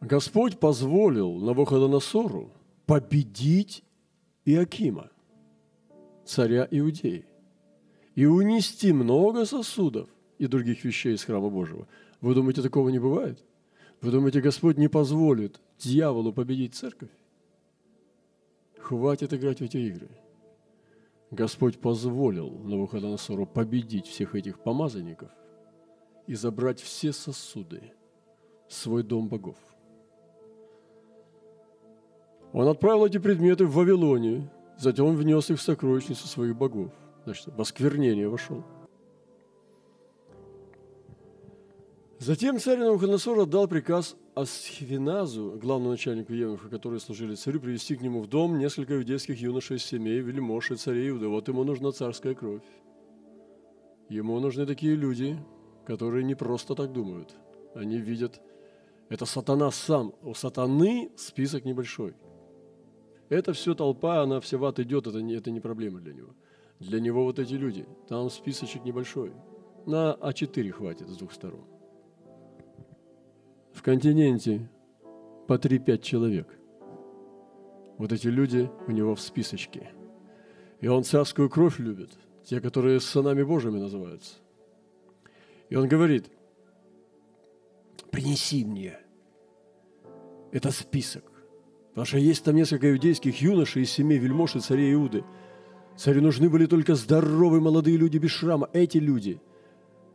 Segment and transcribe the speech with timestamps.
[0.00, 2.52] Господь позволил Навуходоносору
[2.84, 3.82] победить
[4.44, 5.10] Иакима,
[6.24, 7.24] царя Иудеи,
[8.14, 11.88] и унести много сосудов и других вещей из храма Божьего.
[12.20, 13.44] Вы думаете, такого не бывает?
[14.00, 17.10] Вы думаете, Господь не позволит дьяволу победить церковь?
[18.78, 20.08] Хватит играть в эти игры.
[21.30, 25.30] Господь позволил Навуходоносору победить всех этих помазанников
[26.26, 27.92] и забрать все сосуды
[28.68, 29.56] свой дом богов.
[32.52, 36.92] Он отправил эти предметы в Вавилонию, затем внес их в сокровищницу своих богов.
[37.24, 38.64] Значит, в осквернение вошел–
[42.18, 48.22] Затем царь Навуходоносор отдал приказ Асхвиназу, главному начальнику Евнуха, которые служили царю, привести к нему
[48.22, 51.28] в дом несколько иудейских юношей семей, вельмож и царей Иуды.
[51.28, 52.62] Вот ему нужна царская кровь.
[54.08, 55.38] Ему нужны такие люди,
[55.86, 57.34] которые не просто так думают.
[57.74, 58.40] Они видят,
[59.10, 60.14] это сатана сам.
[60.22, 62.14] У сатаны список небольшой.
[63.28, 66.34] Это все толпа, она вся в ад идет, это не, это не проблема для него.
[66.78, 69.32] Для него вот эти люди, там списочек небольшой.
[69.86, 71.64] На А4 хватит с двух сторон
[73.76, 74.70] в континенте
[75.46, 76.48] по 3-5 человек.
[77.98, 79.90] Вот эти люди у него в списочке.
[80.80, 82.10] И он царскую кровь любит,
[82.44, 84.36] те, которые сынами Божьими называются.
[85.68, 86.30] И он говорит,
[88.10, 88.98] принеси мне
[90.52, 91.30] этот список.
[91.96, 95.24] Потому что есть там несколько иудейских юношей из семей вельмож и царей Иуды.
[95.96, 98.70] Царю нужны были только здоровые молодые люди без шрама.
[98.72, 99.40] Эти люди,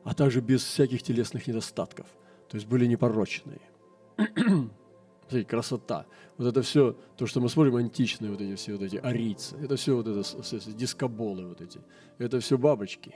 [0.06, 2.08] а также без всяких телесных недостатков–
[2.52, 3.62] то есть были непорочные.
[4.18, 6.06] Смотрите, красота.
[6.38, 9.78] Вот это все, то, что мы смотрим, античные вот эти все вот эти арийцы, это
[9.78, 11.80] все вот это, дискоболы вот эти,
[12.18, 13.16] это все бабочки.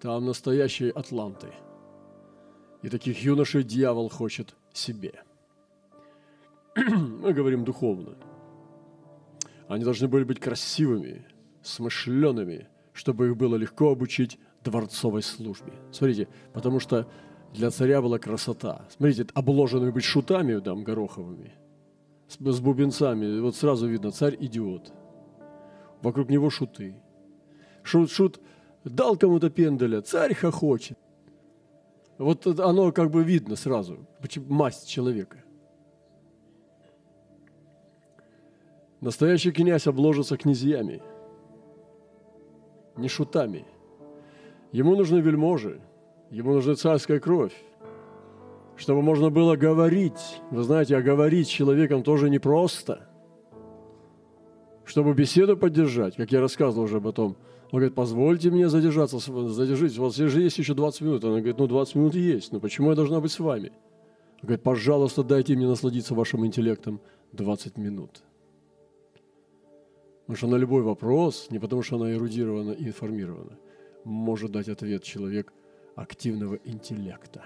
[0.00, 1.48] Там настоящие атланты.
[2.82, 5.24] И таких юношей дьявол хочет себе.
[7.22, 8.16] Мы говорим духовно.
[9.68, 11.24] Они должны были быть красивыми,
[11.62, 15.72] смышленными, чтобы их было легко обучить дворцовой службе.
[15.90, 17.08] Смотрите, потому что
[17.54, 18.86] для царя была красота.
[18.90, 21.52] Смотрите, обложенными быть шутами там гороховыми,
[22.28, 23.40] с, с бубенцами.
[23.40, 24.92] Вот сразу видно, царь идиот.
[26.02, 26.94] Вокруг него шуты.
[27.82, 28.40] Шут, шут
[28.84, 30.98] дал кому-то пенделя, царь хохочет.
[32.18, 34.06] Вот оно как бы видно сразу,
[34.48, 35.38] масть человека.
[39.00, 41.02] Настоящий князь обложится князьями,
[42.96, 43.66] не шутами.
[44.72, 45.80] Ему нужны вельможи,
[46.30, 47.54] Ему нужна царская кровь,
[48.76, 50.40] чтобы можно было говорить.
[50.50, 53.08] Вы знаете, а говорить с человеком тоже непросто.
[54.84, 57.36] Чтобы беседу поддержать, как я рассказывал уже об этом.
[57.72, 61.24] Он говорит, позвольте мне задержаться, задержитесь, у вас же есть еще 20 минут.
[61.24, 63.72] Она говорит, ну 20 минут есть, но почему я должна быть с вами?
[64.36, 67.00] Он говорит, пожалуйста, дайте мне насладиться вашим интеллектом
[67.32, 68.22] 20 минут.
[70.26, 73.58] Потому что на любой вопрос, не потому что она эрудирована и информирована,
[74.04, 75.52] может дать ответ человек–
[75.96, 77.44] активного интеллекта.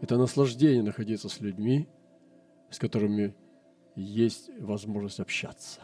[0.00, 1.88] Это наслаждение находиться с людьми,
[2.70, 3.34] с которыми
[3.96, 5.80] есть возможность общаться.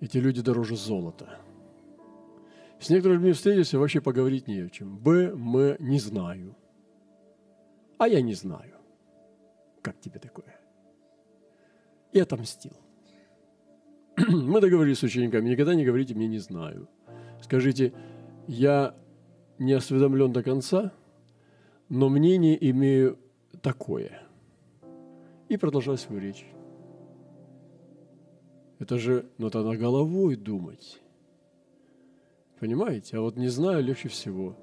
[0.00, 1.38] Эти люди дороже золота.
[2.80, 4.96] С некоторыми людьми встретишься, вообще поговорить не о чем.
[4.98, 6.56] Б, М, не знаю.
[7.98, 8.76] А я не знаю.
[9.82, 10.57] Как тебе такое?
[12.12, 12.72] И отомстил.
[14.16, 16.88] Мы договорились с учениками, никогда не говорите мне «не знаю».
[17.42, 17.92] Скажите
[18.48, 18.94] я
[19.58, 20.92] не осведомлен до конца,
[21.88, 23.18] но мнение имею
[23.62, 24.22] такое.
[25.48, 26.46] И продолжаю свою речь.
[28.78, 31.00] Это же надо на головой думать.
[32.60, 33.16] Понимаете?
[33.16, 34.56] А вот не знаю легче всего.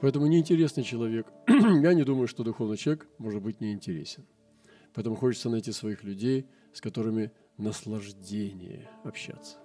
[0.00, 1.26] Поэтому неинтересный человек.
[1.48, 4.24] Я не думаю, что духовный человек может быть неинтересен.
[4.94, 6.46] Поэтому хочется найти своих людей,
[6.76, 9.56] с которыми наслаждение общаться.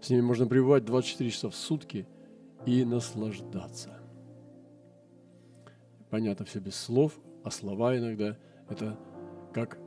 [0.00, 2.06] С ними можно пребывать 24 часа в сутки–
[2.66, 3.98] и наслаждаться.
[6.10, 7.12] Понятно все без слов,
[7.42, 8.36] а слова иногда
[8.68, 8.98] это
[9.52, 9.78] как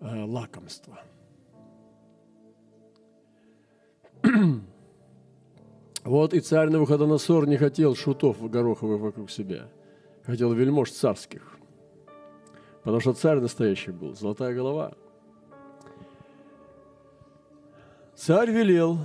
[0.00, 1.00] э, лакомство.
[6.04, 9.68] Вот и царь Навуходоносор не хотел шутов гороховых вокруг себя,
[10.24, 11.56] хотел вельмож царских,
[12.82, 14.94] потому что царь настоящий был, золотая голова.
[18.24, 18.98] Царь велел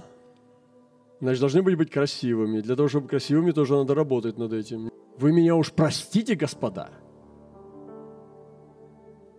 [1.20, 2.62] Значит, должны быть, быть красивыми.
[2.62, 4.92] Для того, чтобы красивыми, тоже надо работать над этим.
[5.18, 6.92] Вы меня уж простите, господа,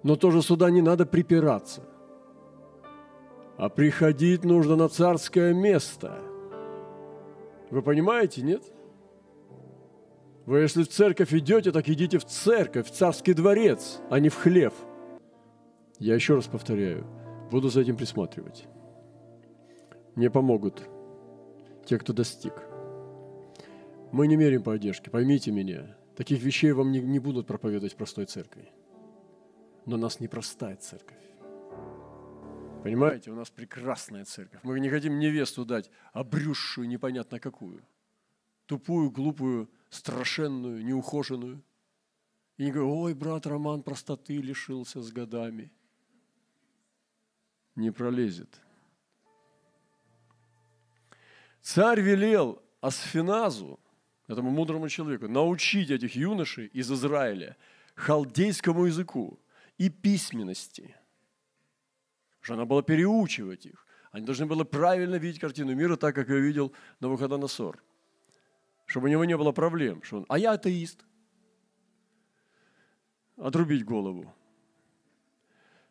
[0.02, 1.84] но тоже сюда не надо припираться.
[3.56, 6.18] А приходить нужно на царское место.
[7.70, 8.64] Вы понимаете, нет?
[10.44, 14.34] Вы если в церковь идете, так идите в церковь, в царский дворец, а не в
[14.34, 14.74] хлев.
[16.00, 17.06] Я еще раз повторяю,
[17.52, 18.66] буду за этим присматривать.
[20.18, 20.82] Мне помогут
[21.86, 22.52] те, кто достиг.
[24.10, 25.96] Мы не меряем по одежке, поймите меня.
[26.16, 28.68] Таких вещей вам не, не будут проповедовать простой церкви.
[29.86, 31.22] Но у нас непростая церковь.
[32.82, 34.58] Понимаете, у нас прекрасная церковь.
[34.64, 37.84] Мы не хотим невесту дать, обрюзшую непонятно какую.
[38.66, 41.62] Тупую, глупую, страшенную, неухоженную.
[42.56, 45.70] И не говорю, ой, брат Роман простоты лишился с годами.
[47.76, 48.60] Не пролезет.
[51.68, 53.78] Царь велел Асфиназу,
[54.26, 57.58] этому мудрому человеку, научить этих юношей из Израиля
[57.94, 59.38] халдейскому языку
[59.76, 60.96] и письменности.
[62.40, 63.86] Что надо было переучивать их.
[64.12, 67.84] Они должны были правильно видеть картину мира, так, как ее видел Навуходоносор.
[68.86, 70.02] Чтобы у него не было проблем.
[70.02, 71.04] Что он, а я атеист.
[73.36, 74.34] Отрубить голову.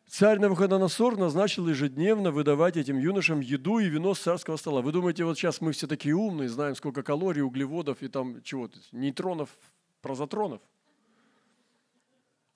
[0.08, 4.80] Царь Навуходоносор назначил ежедневно выдавать этим юношам еду и вино с царского стола.
[4.80, 8.78] Вы думаете, вот сейчас мы все такие умные, знаем, сколько калорий, углеводов и там чего-то,
[8.92, 9.50] нейтронов,
[10.00, 10.62] прозатронов?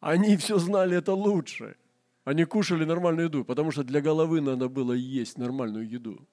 [0.00, 1.76] Они все знали это лучше.
[2.24, 6.26] Они кушали нормальную еду, потому что для головы надо было есть нормальную еду.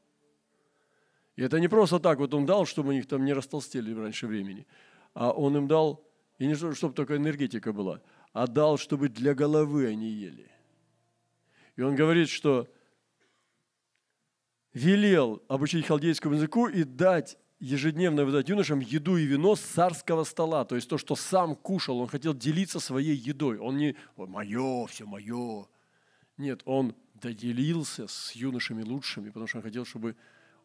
[1.35, 4.25] И это не просто так, вот он дал, чтобы у них там не растолстели раньше
[4.25, 4.65] времени,
[5.13, 6.01] а он им дал,
[6.37, 8.01] и не чтобы только энергетика была,
[8.31, 10.49] а дал, чтобы для головы они ели–
[11.79, 12.67] и он говорит, что
[14.73, 20.65] велел обучить халдейскому языку и дать ежедневно выдать юношам еду и вино с царского стола.
[20.65, 23.59] То есть то, что сам кушал, он хотел делиться своей едой.
[23.59, 25.67] Он не «мое, все мое».
[26.35, 30.17] Нет, он доделился с юношами лучшими, потому что он хотел, чтобы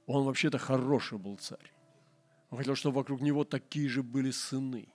[0.06, 1.72] он вообще-то хороший был царь.
[2.50, 4.88] Он хотел, чтобы вокруг него такие же были сыны,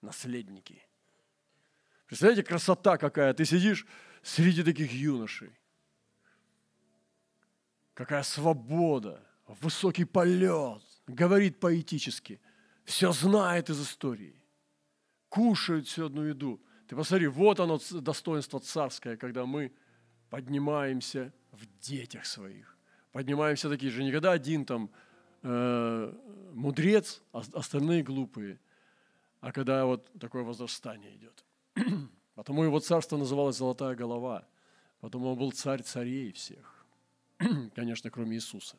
[0.00, 0.82] наследники.
[2.06, 3.32] Представляете, красота какая.
[3.32, 3.86] Ты сидишь
[4.24, 5.52] среди таких юношей.
[7.92, 12.40] Какая свобода, высокий полет, говорит поэтически,
[12.84, 14.42] все знает из истории,
[15.28, 16.60] кушает всю одну еду.
[16.88, 19.72] Ты посмотри, вот оно достоинство царское, когда мы
[20.30, 22.76] поднимаемся в детях своих.
[23.12, 24.90] Поднимаемся такие же, никогда один там
[25.42, 26.12] э,
[26.52, 28.58] мудрец, а остальные глупые,
[29.40, 31.44] а когда вот такое возрастание идет.
[32.34, 34.46] Потому его царство называлось «Золотая голова»,
[35.00, 36.86] потому он был царь царей всех,
[37.74, 38.76] конечно, кроме Иисуса.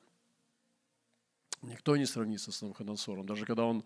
[1.62, 3.26] Никто не сравнится с Навуходоносором.
[3.26, 3.84] Даже когда он,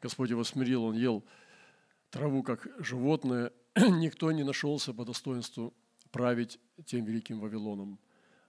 [0.00, 1.24] Господь его смирил, он ел
[2.10, 5.74] траву как животное, никто не нашелся по достоинству
[6.10, 7.98] править тем великим Вавилоном.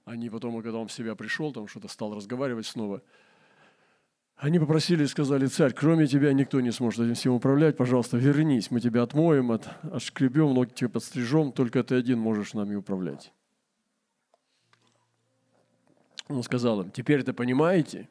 [0.06, 3.02] Они потом, когда он в себя пришел, там что-то стал разговаривать снова–
[4.40, 8.72] они попросили и сказали, царь, кроме тебя никто не сможет этим всем управлять, пожалуйста, вернись,
[8.72, 13.34] мы тебя отмоем, от, отшкребем, ноги тебе подстрижем, только ты один можешь нами управлять.
[16.30, 18.08] Он сказал им, теперь это понимаете?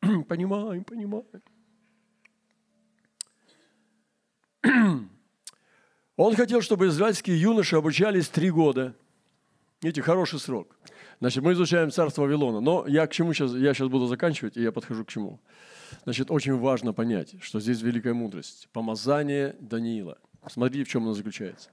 [0.26, 1.42] понимаем, понимаем.
[6.16, 8.94] Он хотел, чтобы израильские юноши обучались три года.
[9.82, 10.78] Видите, хороший срок.
[11.22, 12.58] Значит, мы изучаем царство Вавилона.
[12.58, 15.38] Но я к чему сейчас, я сейчас буду заканчивать, и я подхожу к чему.
[16.02, 18.68] Значит, очень важно понять, что здесь великая мудрость.
[18.72, 20.18] Помазание Даниила.
[20.50, 21.70] Смотрите, в чем оно заключается.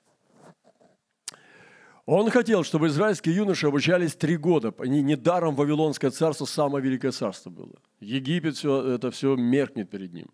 [2.06, 4.72] Он хотел, чтобы израильские юноши обучались три года.
[4.86, 7.74] Недаром Вавилонское царство самое великое царство было.
[8.02, 10.28] Египет, все, это все меркнет перед ним.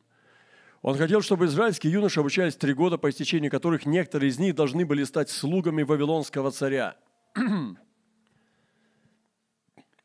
[0.81, 4.86] Он хотел, чтобы израильские юноши обучались три года, по истечении которых некоторые из них должны
[4.86, 6.98] были стать слугами Вавилонского царя.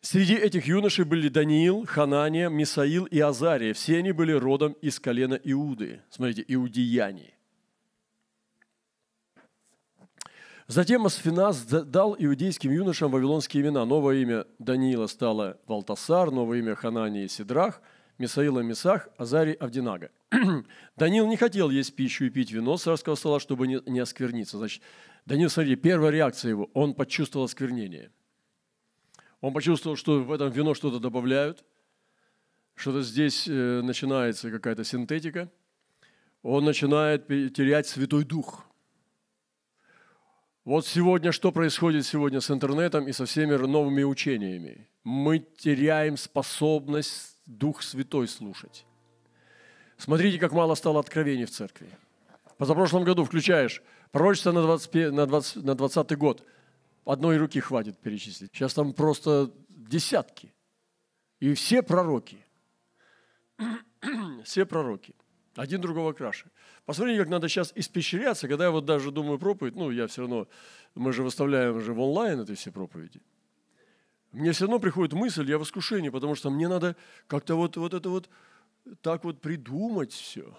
[0.03, 3.75] Среди этих юношей были Даниил, Ханания, Мисаил и Азария.
[3.75, 6.01] Все они были родом из колена Иуды.
[6.09, 7.35] Смотрите, иудеяне.
[10.67, 13.85] Затем Асфинас дал иудейским юношам вавилонские имена.
[13.85, 17.83] Новое имя Даниила стало Валтасар, новое имя Ханании Сидрах,
[18.17, 20.11] Мисаила Мисах, Азарий Авдинага.
[20.97, 24.57] Даниил не хотел есть пищу и пить вино с царского стола, чтобы не, оскверниться.
[24.57, 24.81] Значит,
[25.27, 28.11] Даниил, смотрите, первая реакция его, он почувствовал осквернение–
[29.41, 31.65] он почувствовал, что в этом вино что-то добавляют,
[32.75, 35.51] что-то здесь э, начинается какая-то синтетика.
[36.43, 38.65] Он начинает терять Святой Дух.
[40.65, 44.89] Вот сегодня, что происходит сегодня с интернетом и со всеми новыми учениями?
[45.05, 48.87] Мы теряем способность Дух Святой слушать.
[49.97, 51.89] Смотрите, как мало стало откровений в церкви.
[52.57, 53.83] Позапрошлом году включаешь
[54.13, 56.45] пророчество на 20, на 20, на 20 год–
[57.11, 58.51] одной руки хватит перечислить.
[58.53, 60.53] Сейчас там просто десятки.
[61.41, 62.39] И все пророки.
[64.45, 65.15] Все пророки.
[65.57, 66.51] Один другого краше.
[66.87, 70.49] Посмотрите, как надо сейчас испещряться, когда я вот даже думаю проповедь, ну, я все равно,
[70.95, 73.21] мы же выставляем уже в онлайн эти все проповеди.
[74.33, 77.95] Мне все равно приходит мысль, я в искушении, потому что мне надо как-то вот, вот
[77.95, 78.31] это вот
[79.03, 80.57] так вот придумать все,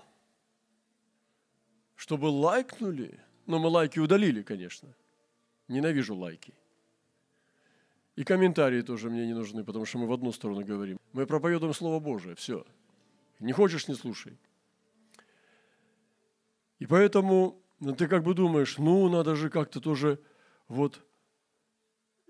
[1.96, 3.20] чтобы лайкнули.
[3.48, 4.94] Но мы лайки удалили, конечно.
[5.72, 6.54] Ненавижу лайки.
[8.16, 11.00] И комментарии тоже мне не нужны, потому что мы в одну сторону говорим.
[11.14, 12.66] Мы проповедуем Слово Божие, все.
[13.40, 14.38] Не хочешь, не слушай.
[16.80, 20.20] И поэтому ну, ты как бы думаешь, ну, надо же как-то тоже,
[20.68, 21.04] вот,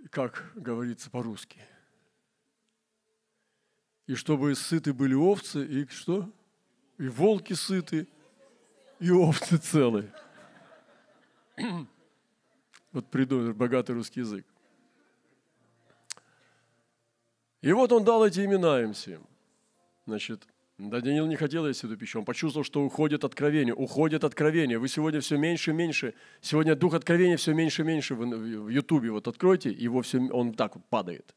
[0.10, 1.60] как говорится по-русски.
[4.08, 6.32] И чтобы сыты были овцы, и что?
[6.98, 8.08] И волки сыты,
[9.00, 10.14] и овцы целые.
[12.94, 14.46] Вот придумал богатый русский язык.
[17.62, 19.26] И вот он дал эти имена им всем.
[20.06, 20.48] Значит,
[20.90, 22.20] да, Даниил не хотел есть эту пищу.
[22.20, 23.76] Он почувствовал, что уходит откровение.
[23.76, 24.80] Уходит откровение.
[24.80, 26.16] Вы сегодня все меньше и меньше.
[26.42, 29.12] Сегодня дух откровения все меньше и меньше в Ютубе.
[29.12, 31.36] Вот откройте, его все, он так вот падает.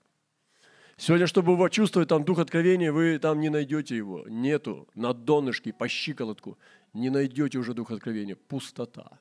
[0.97, 4.25] Сегодня, чтобы его чувствовать, там дух откровения, вы там не найдете его.
[4.29, 4.89] Нету.
[4.95, 6.57] На донышке, по щиколотку.
[6.95, 8.37] Не найдете уже дух откровения.
[8.37, 9.19] Пустота.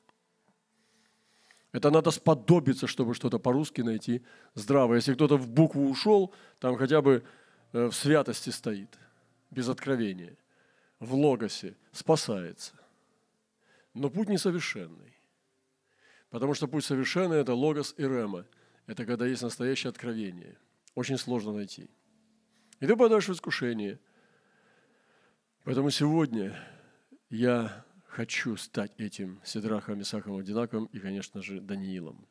[1.74, 4.22] Это надо сподобиться, чтобы что-то по-русски найти
[4.54, 4.94] здраво.
[4.94, 7.24] Если кто-то в букву ушел, там хотя бы
[7.72, 8.96] э, в святости стоит,
[9.50, 10.36] без откровения,
[11.00, 12.74] в логосе, спасается.
[13.92, 15.18] Но путь несовершенный.
[16.30, 18.46] Потому что путь совершенный– это логос и рема.
[18.86, 20.56] Это когда есть настоящее откровение.
[20.94, 21.90] Очень сложно найти.
[22.78, 23.98] И ты попадаешь в искушение.
[25.64, 26.56] Поэтому сегодня
[27.30, 32.26] я хочу стать этим Сидрахом, Исахом, Одинаковым и, конечно же, Даниилом.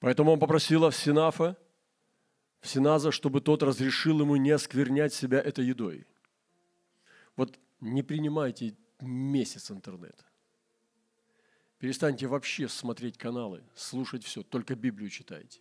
[0.00, 1.56] Поэтому он попросил Синафа,
[2.62, 6.06] Синаза, чтобы тот разрешил ему не осквернять себя этой едой.
[7.36, 10.24] Вот не принимайте месяц интернет.
[11.78, 15.60] Перестаньте вообще смотреть каналы, слушать все, только Библию читайте.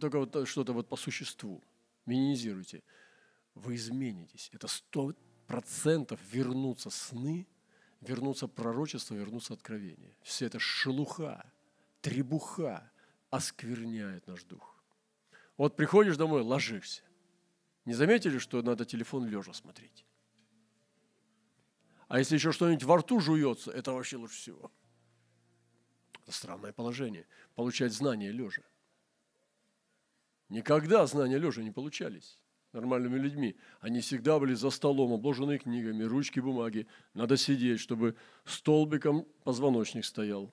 [0.00, 1.62] Только вот что-то вот по существу.
[2.04, 2.82] Минимизируйте.
[3.54, 4.50] Вы изменитесь.
[4.52, 5.14] Это сто
[5.46, 7.46] процентов вернутся сны–
[8.00, 10.16] вернуться пророчество, вернуться откровение.
[10.22, 11.52] Все это шелуха,
[12.00, 12.90] требуха
[13.30, 14.82] оскверняет наш дух.
[15.56, 17.02] Вот приходишь домой, ложишься.
[17.84, 20.04] Не заметили, что надо телефон лежа смотреть?
[22.08, 24.72] А если еще что-нибудь во рту жуется, это вообще лучше всего.
[26.22, 27.26] Это странное положение.
[27.54, 28.62] Получать знания лежа.
[30.48, 32.40] Никогда знания лежа не получались
[32.72, 33.56] нормальными людьми.
[33.80, 36.86] Они всегда были за столом, обложенные книгами, ручки, бумаги.
[37.14, 40.52] Надо сидеть, чтобы столбиком позвоночник стоял.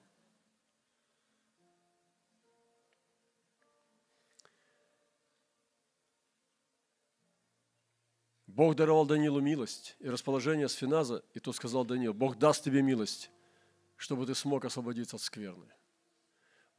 [8.47, 13.29] Бог даровал Данилу милость и расположение Сфиназа, и тот сказал Данил, Бог даст тебе милость,
[13.97, 15.67] чтобы ты смог освободиться от скверны.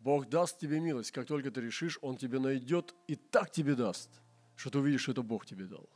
[0.01, 4.11] Бог даст тебе милость, как только ты решишь, Он тебе найдет и так тебе даст–
[4.59, 5.89] что ты увидишь, что это Бог тебе дал.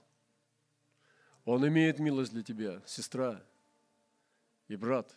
[1.45, 3.43] Он имеет милость для тебя, сестра
[4.69, 5.17] и брат,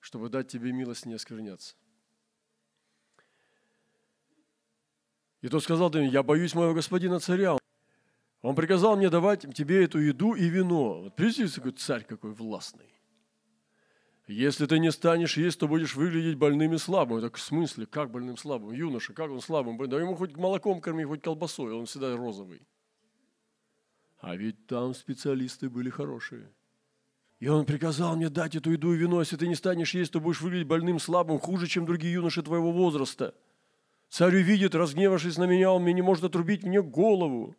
[0.00, 1.74] чтобы дать тебе милость не оскверняться.
[5.40, 7.56] И тот сказал мне, я боюсь моего господина царя.
[8.42, 11.04] Он приказал мне давать тебе эту еду и вино.
[11.04, 12.92] Вот представьте, какой царь какой властный.
[14.26, 17.22] Если ты не станешь есть, то будешь выглядеть больным и слабым.
[17.22, 18.72] Так в смысле, как больным слабым?
[18.72, 19.78] Юноша, как он слабым?
[19.88, 22.60] Да ему хоть молоком корми, хоть колбасой, он всегда розовый.
[24.24, 26.50] А ведь там специалисты были хорошие.
[27.40, 29.20] И он приказал мне дать эту еду и вино.
[29.20, 32.72] Если ты не станешь есть, то будешь выглядеть больным, слабым, хуже, чем другие юноши твоего
[32.72, 33.34] возраста.
[34.08, 37.54] Царь увидит, разгневавшись на меня, он мне не может отрубить мне голову.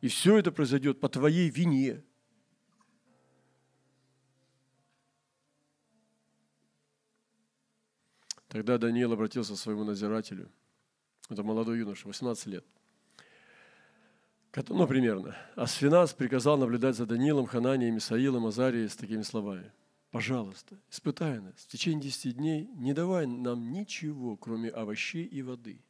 [0.00, 2.02] И все это произойдет по твоей вине.
[8.48, 10.50] Тогда Даниил обратился к своему назирателю.
[11.28, 12.66] Это молодой юноша, 18 лет
[14.68, 15.36] ну, примерно.
[15.54, 19.70] Асфинас приказал наблюдать за Данилом, Хананием, Мисаилом, Азарией с такими словами.
[20.10, 21.54] «Пожалуйста, испытай нас.
[21.56, 25.84] В течение десяти дней не давай нам ничего, кроме овощей и воды.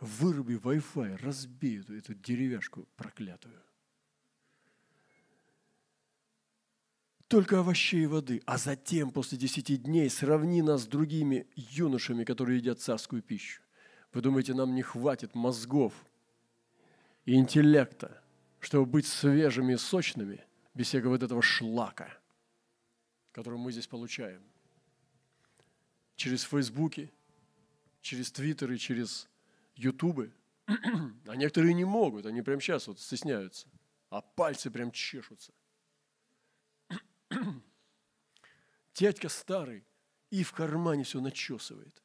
[0.00, 3.62] Выруби Wi-Fi, разбей эту, эту деревяшку проклятую.
[7.28, 12.58] Только овощей и воды, а затем, после десяти дней, сравни нас с другими юношами, которые
[12.58, 13.62] едят царскую пищу.
[14.12, 15.94] Вы думаете, нам не хватит мозгов–
[17.26, 18.22] и интеллекта,
[18.60, 20.42] чтобы быть свежими и сочными,
[20.74, 22.16] без всякого вот этого шлака,
[23.32, 24.42] который мы здесь получаем.
[26.14, 27.12] Через Фейсбуки,
[28.00, 29.28] через Твиттеры, через
[29.74, 30.32] Ютубы.
[31.26, 33.68] А некоторые не могут, они прямо сейчас вот стесняются.
[34.10, 35.52] а пальцы прям чешутся.
[38.94, 39.84] Дядька старый
[40.30, 42.02] и в кармане все начесывает,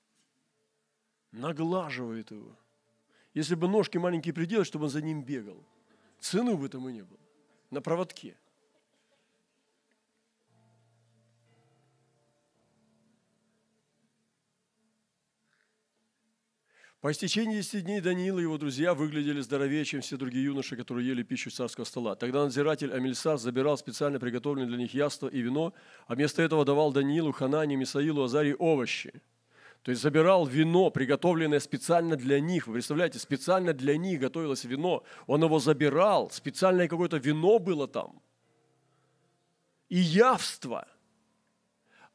[1.31, 2.57] наглаживает его.
[3.33, 5.63] Если бы ножки маленькие приделать, чтобы он за ним бегал,
[6.19, 7.19] цену в этом и не было.
[7.69, 8.35] На проводке.
[17.01, 21.07] По истечении 10 дней Даниил и его друзья выглядели здоровее, чем все другие юноши, которые
[21.07, 22.15] ели пищу царского стола.
[22.15, 25.73] Тогда надзиратель Амельсар забирал специально приготовленное для них яство и вино,
[26.05, 29.23] а вместо этого давал Даниилу, Ханане, Мисаилу, Азарии овощи.
[29.83, 32.67] То есть забирал вино, приготовленное специально для них.
[32.67, 35.03] Вы представляете, специально для них готовилось вино.
[35.27, 38.21] Он его забирал, специальное какое-то вино было там.
[39.89, 40.87] И явство.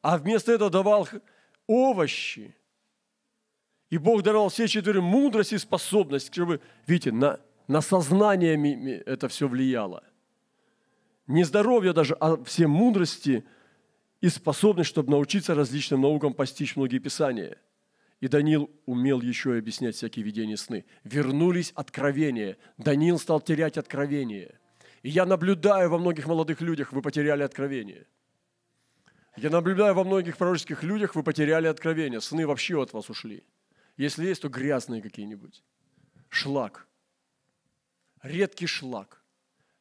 [0.01, 1.07] А вместо этого давал
[1.67, 2.55] овощи–
[3.89, 9.47] и Бог даровал все четыре мудрость и способность, чтобы, видите, на, на сознание это все
[9.47, 10.03] влияло.
[11.25, 13.45] Не здоровье даже, а все мудрости
[14.21, 17.57] и способность, чтобы научиться различным наукам постичь многие писания.
[18.19, 20.85] И Даниил умел еще и объяснять всякие видения сны.
[21.03, 22.57] Вернулись откровения.
[22.77, 24.59] Даниил стал терять откровение.
[25.03, 28.07] И я наблюдаю во многих молодых людях, вы потеряли откровение.
[29.35, 32.19] Я наблюдаю во многих пророческих людях, вы потеряли откровение.
[32.21, 33.43] Сны вообще от вас ушли.
[33.95, 35.63] Если есть, то грязные какие-нибудь.
[36.29, 36.87] Шлак.
[38.23, 39.16] Редкий шлак,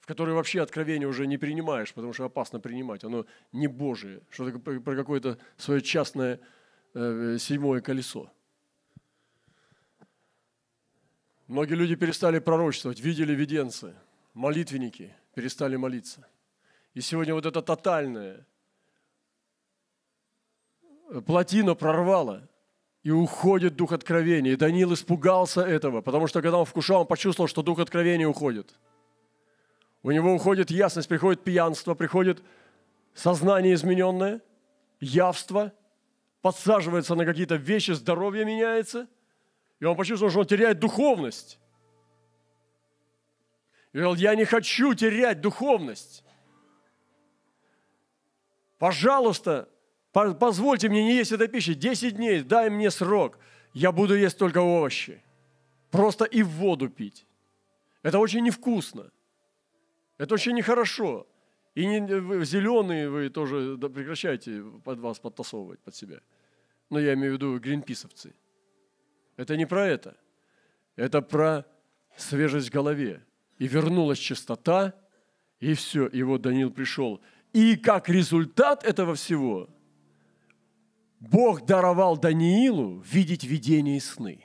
[0.07, 3.03] в который вообще откровение уже не принимаешь, потому что опасно принимать.
[3.03, 6.39] Оно не Божие, что-то про какое-то свое частное
[6.95, 8.31] э, седьмое колесо.
[11.49, 13.97] Многие люди перестали пророчествовать, видели виденцы,
[14.33, 16.25] молитвенники перестали молиться.
[16.95, 18.47] И сегодня вот это тотальное
[21.27, 22.49] плотина прорвала–
[23.03, 24.53] и уходит дух откровения.
[24.53, 28.75] И Даниил испугался этого, потому что когда он вкушал, он почувствовал, что дух откровения уходит.
[30.07, 32.41] У него уходит ясность, приходит пьянство, приходит
[33.13, 34.41] сознание измененное,
[35.01, 35.73] явство,
[36.43, 39.09] подсаживается на какие-то вещи, здоровье меняется,
[39.81, 41.59] и он почувствовал, что он теряет духовность.
[43.93, 46.23] И говорил, я не хочу терять духовность.
[48.79, 49.69] Пожалуйста,
[50.13, 53.41] Позвольте мне не есть этой пищи 10 дней, дай мне срок.
[53.75, 55.21] Я буду есть только овощи.
[55.91, 57.27] Просто и воду пить.
[58.05, 59.11] Это очень невкусно.
[60.19, 61.27] Это очень нехорошо.
[61.75, 66.21] И не, зеленые вы тоже да, прекращайте под вас подтасовывать под себя.
[66.89, 68.35] Но я имею в виду гринписовцы.
[69.37, 70.17] Это не про это.
[70.95, 71.67] Это про
[72.17, 73.23] свежесть в голове.
[73.59, 74.95] И вернулась чистота,
[75.61, 77.21] и все, и вот Даниил пришел.
[77.53, 79.69] И как результат этого всего–
[81.21, 84.45] Бог даровал Даниилу видеть видения и сны.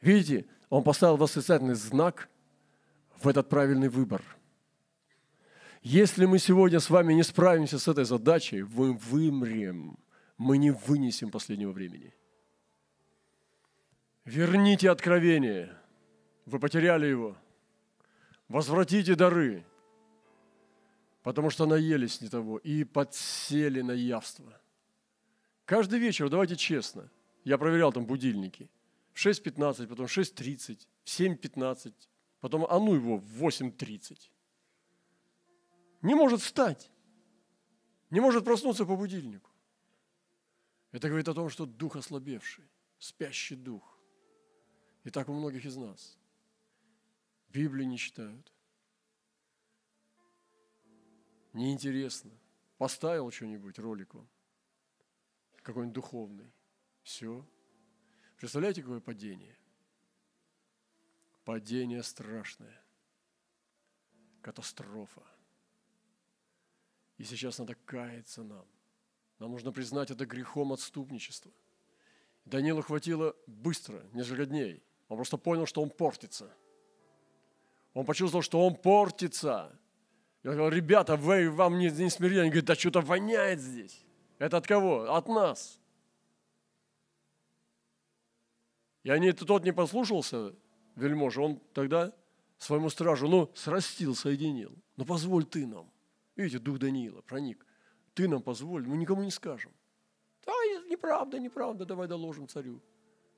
[0.00, 2.28] Видите, он поставил восклицательный знак
[3.22, 4.22] в этот правильный выбор.
[5.82, 9.98] Если мы сегодня с вами не справимся с этой задачей, мы вымрем,
[10.36, 12.14] мы не вынесем последнего времени.
[14.24, 15.74] Верните откровение,
[16.44, 17.36] вы потеряли его.
[18.48, 19.64] Возвратите дары,
[21.22, 24.60] потому что наелись не того и подсели на явство–
[25.70, 27.08] Каждый вечер, давайте честно,
[27.44, 28.68] я проверял там будильники.
[29.12, 31.92] В 6.15, потом в 6.30, в 7.15,
[32.40, 34.30] потом а ну его в 8.30.
[36.02, 36.90] Не может встать.
[38.10, 39.50] Не может проснуться по будильнику.
[40.92, 42.64] Это говорит о том, что дух ослабевший,
[42.98, 43.98] спящий дух.
[45.04, 46.18] И так у многих из нас.
[47.48, 48.52] Библию не читают.
[51.52, 52.32] Неинтересно.
[52.78, 54.28] Поставил что-нибудь ролик вам
[55.62, 56.52] какой-нибудь духовный.
[57.02, 57.46] Все.
[58.36, 59.56] Представляете, какое падение?
[61.50, 62.80] Падение страшное.
[64.40, 65.24] Катастрофа.
[67.18, 68.64] И сейчас надо каяться нам.
[69.40, 71.50] Нам нужно признать это грехом отступничества.
[72.44, 74.80] Данилу хватило быстро, несколько дней.
[75.08, 76.54] Он просто понял, что он портится.
[77.94, 79.76] Он почувствовал, что он портится.
[80.44, 82.38] Я говорю, ребята, вы, вам не, не смирили.
[82.38, 84.04] Они говорят, да что-то воняет здесь.
[84.38, 85.12] Это от кого?
[85.12, 85.80] От нас.
[89.02, 90.54] И они, тот не послушался,
[91.00, 92.12] вельможа, он тогда
[92.58, 94.72] своему стражу, ну, срастил, соединил.
[94.96, 95.90] Ну, позволь ты нам.
[96.36, 97.66] Видите, дух Даниила проник.
[98.14, 99.72] Ты нам позволь, мы никому не скажем.
[100.44, 100.52] Да,
[100.88, 102.82] неправда, неправда, давай доложим царю.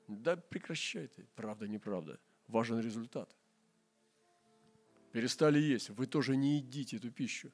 [0.07, 2.19] Да прекращай ты, правда, неправда.
[2.47, 3.35] Важен результат.
[5.11, 7.51] Перестали есть, вы тоже не едите эту пищу.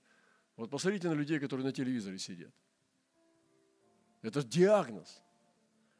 [0.55, 2.53] Вот посмотрите на людей, которые на телевизоре сидят.
[4.21, 5.21] Это диагноз.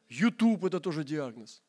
[0.08, 1.62] YouTube– это тоже диагноз.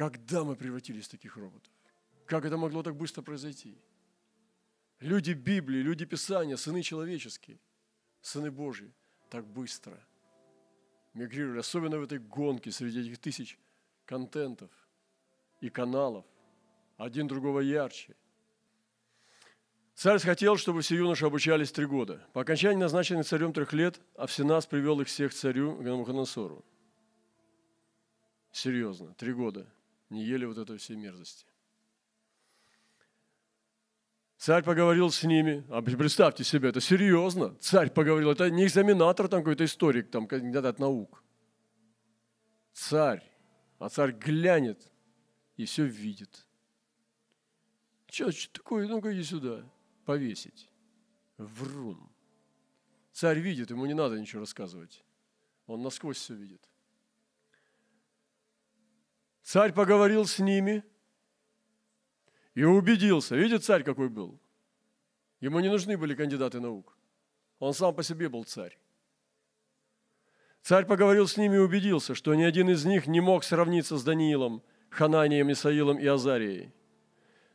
[0.00, 1.70] Когда мы превратились в таких роботов?
[2.24, 3.76] Как это могло так быстро произойти?
[4.98, 7.58] Люди Библии, люди Писания, сыны человеческие,
[8.22, 8.94] сыны Божьи,
[9.28, 10.02] так быстро
[11.12, 13.58] мигрировали, особенно в этой гонке среди этих тысяч
[14.06, 14.70] контентов
[15.60, 16.24] и каналов,
[16.96, 18.16] один другого ярче.
[19.94, 22.26] Царь хотел, чтобы все юноши обучались три года.
[22.32, 26.64] По окончании назначенных царем трех лет Авсенас привел их всех к царю Гамуханасору.
[28.50, 29.70] Серьезно, три года
[30.10, 31.46] не ели вот этой всей мерзости.
[34.36, 35.64] Царь поговорил с ними.
[35.68, 37.54] А представьте себе, это серьезно.
[37.56, 38.30] Царь поговорил.
[38.30, 41.22] Это не экзаменатор там какой-то историк, там кандидат от наук.
[42.72, 43.22] Царь.
[43.78, 44.90] А царь глянет
[45.56, 46.46] и все видит.
[48.10, 48.88] Что, что такое?
[48.88, 49.70] Ну-ка иди сюда.
[50.06, 50.70] Повесить.
[51.36, 52.10] Врун.
[53.12, 55.04] Царь видит, ему не надо ничего рассказывать.
[55.66, 56.69] Он насквозь все видит.
[59.42, 60.84] Царь поговорил с ними–
[62.54, 63.36] и убедился.
[63.36, 64.38] Видит царь какой был?
[65.40, 66.96] Ему не нужны были кандидаты наук.
[67.58, 68.78] Он сам по себе был царь.
[70.62, 74.04] Царь поговорил с ними и убедился, что ни один из них не мог сравниться с
[74.04, 76.72] Даниилом, Хананием, Исаилом и Азарией.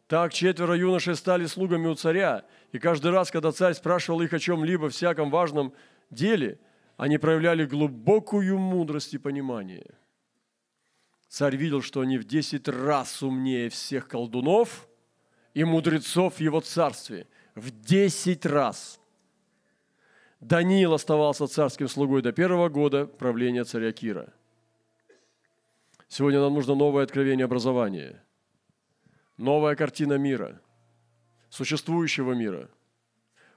[0.08, 4.40] Так четверо юношей стали слугами у царя, и каждый раз, когда царь спрашивал их о
[4.40, 5.74] чем-либо, всяком важном
[6.10, 6.60] деле,
[6.98, 9.86] они проявляли глубокую мудрость и понимание.
[11.28, 14.88] Царь видел, что они в десять раз умнее всех колдунов–
[15.56, 19.00] и мудрецов в его царстве в десять раз.
[20.42, 24.32] Даниил оставался царским слугой до первого года правления царя Кира.
[26.08, 28.22] Сегодня нам нужно новое откровение образования,
[29.38, 30.62] новая картина мира,
[31.50, 32.70] существующего мира,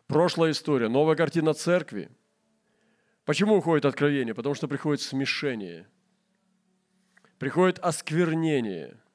[0.06, 2.10] прошлая история, новая картина церкви.
[3.24, 4.34] Почему уходит откровение?
[4.34, 5.86] Потому что приходит смешение,
[7.38, 8.96] приходит осквернение–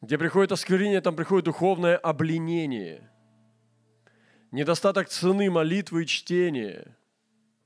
[0.00, 3.10] где приходит осквернение, там приходит духовное обленение.
[4.52, 6.96] Недостаток цены молитвы и чтения,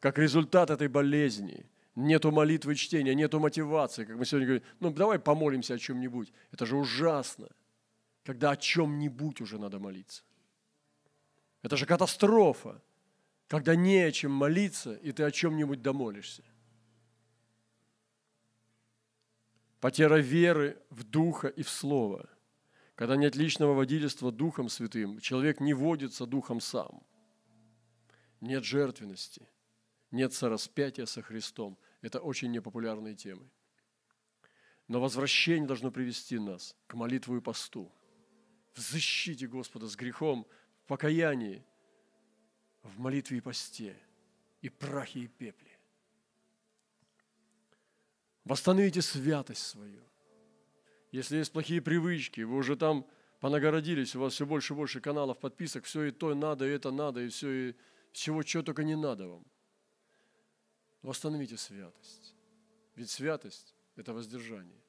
[0.00, 1.66] как результат этой болезни.
[1.94, 4.05] Нету молитвы и чтения, нету мотивации.
[4.05, 6.33] Как мы сегодня говорим, ну давай помолимся о чем-нибудь.
[6.50, 7.48] Это же ужасно,
[8.24, 10.22] когда о чем-нибудь уже надо молиться.
[11.61, 12.83] Это же катастрофа,
[13.46, 16.42] когда не о чем молиться, и ты о чем-нибудь домолишься.
[19.82, 22.30] Потеря веры в Духа и в Слово.
[22.94, 27.02] Когда нет личного водительства Духом Святым, человек не водится Духом сам.
[28.40, 29.48] Нет жертвенности,
[30.12, 31.76] нет сораспятия со Христом.
[32.00, 33.50] Это очень непопулярные темы.
[34.86, 37.92] Но возвращение должно привести нас к молитву и посту,
[38.74, 40.46] в защите Господа с грехом,
[40.84, 41.66] в покаянии,
[42.84, 43.96] в молитве и посте,
[44.60, 45.71] и прахе и пепле.
[48.44, 50.02] Восстановите святость свою.
[51.12, 53.07] Если есть плохие привычки, вы уже там
[53.40, 56.90] понагородились, у вас все больше и больше каналов, подписок, все и то надо, и это
[56.90, 57.74] надо, и все, и
[58.12, 59.44] всего, чего только не надо вам.
[61.02, 62.35] Восстановите святость.
[62.94, 64.81] Ведь святость– это воздержание.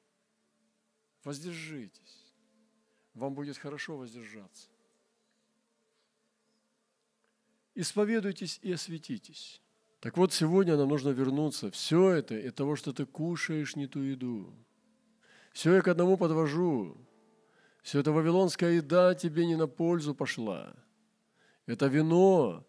[1.24, 2.32] Воздержитесь.
[3.14, 4.68] Вам будет хорошо воздержаться.
[7.74, 9.60] Исповедуйтесь и осветитесь.
[10.04, 11.70] Так вот, сегодня нам нужно вернуться.
[11.70, 14.52] Все это из того, что ты кушаешь не ту еду.
[15.54, 16.98] Все я к одному подвожу.
[17.82, 20.74] Все это вавилонская еда тебе не на пользу пошла.
[21.64, 22.66] Это вино,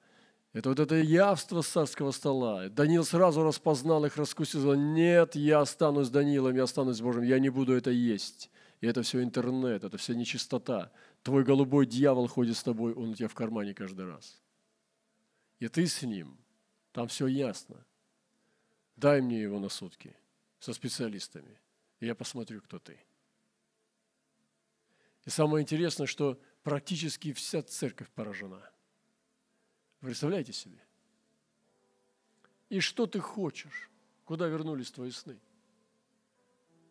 [0.54, 2.70] это вот это явство с царского стола.
[2.70, 7.50] Даниил сразу распознал их, раскусил, сказал, нет, я останусь Даниилом, я останусь Божьим, я не
[7.50, 8.50] буду это есть.
[8.80, 10.90] И это все интернет, это все нечистота.
[11.22, 14.42] Твой голубой дьявол ходит с тобой, он у тебя в кармане каждый раз.
[15.60, 16.38] И ты с ним–
[16.96, 17.86] там все ясно.
[18.96, 20.16] Дай мне его на сутки
[20.60, 21.60] со специалистами,
[22.00, 22.98] и я посмотрю, кто ты.
[25.26, 28.72] И самое интересное, что практически вся церковь поражена.
[30.00, 30.80] Вы представляете себе?
[32.70, 33.90] И что ты хочешь?
[34.24, 35.38] Куда вернулись твои сны?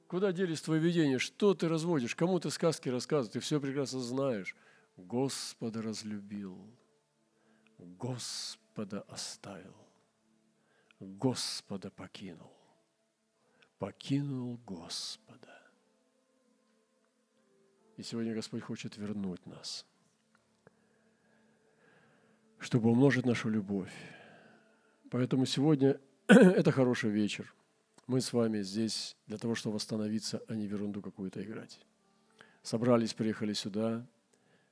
[0.07, 1.19] Куда делись твои видения?
[1.19, 2.15] Что ты разводишь?
[2.15, 3.33] Кому ты сказки рассказываешь?
[3.33, 4.55] Ты все прекрасно знаешь.
[4.99, 6.59] Господа разлюбил,
[7.79, 9.84] Господа оставил.
[11.05, 12.53] Господа покинул.
[13.79, 15.63] Покинул Господа.
[17.97, 19.87] И сегодня Господь хочет вернуть нас,
[22.59, 23.93] чтобы умножить нашу любовь.
[25.11, 27.55] Поэтому сегодня это хороший вечер.
[28.07, 31.81] Мы с вами здесь для того, чтобы восстановиться, а не в ерунду какую-то играть.
[32.63, 34.07] Собрались, приехали сюда,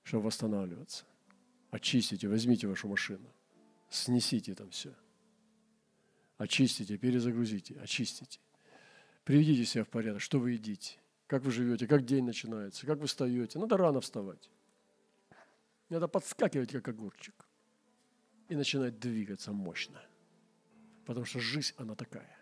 [0.03, 1.05] чтобы восстанавливаться.
[1.71, 3.33] Очистите, возьмите вашу машину,
[3.88, 4.95] снесите там все–
[6.43, 8.41] очистите, перезагрузите, очистите.
[9.25, 13.07] Приведите себя в порядок, что вы едите, как вы живете, как день начинается, как вы
[13.07, 13.59] встаете.
[13.59, 14.51] Надо рано вставать.
[15.89, 17.47] Надо подскакивать, как огурчик.
[18.49, 20.03] И начинать двигаться мощно.
[21.07, 22.37] Потому что жизнь, она такая.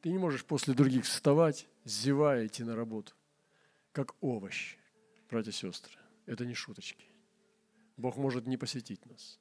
[0.00, 3.14] Ты не можешь после других вставать, зевая, идти на работу,
[3.92, 4.76] как овощ,
[5.28, 5.98] братья и сестры.
[6.26, 7.06] Это не шуточки.
[7.96, 9.40] Бог может не посетить нас.